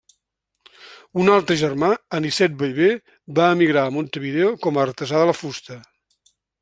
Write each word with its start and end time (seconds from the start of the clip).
Un 1.23 1.27
altre 1.33 1.57
germà, 1.63 1.89
Anicet 2.19 2.55
Bellver, 2.61 2.89
va 3.41 3.51
emigrar 3.57 3.85
a 3.91 3.95
Montevideo 3.99 4.51
com 4.65 4.81
a 4.81 4.83
artesà 4.87 5.21
de 5.23 5.29
la 5.33 5.37
fusta. 5.43 5.79